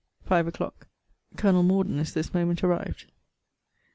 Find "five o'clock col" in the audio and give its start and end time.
0.23-1.61